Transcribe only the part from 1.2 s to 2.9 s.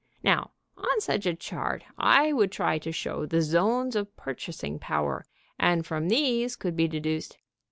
a chart I would try